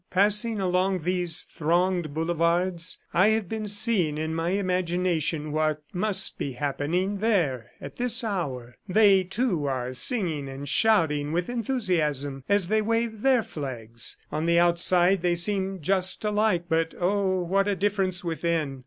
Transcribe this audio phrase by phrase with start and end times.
[0.09, 6.53] Passing along these thronged boulevards, I have been seeing in my imagination what must be
[6.53, 8.77] happening there at this hour.
[8.89, 14.17] They, too, are singing and shouting with enthusiasm as they wave their flags.
[14.31, 18.79] On the outside, they seem just alike but oh, what a difference within!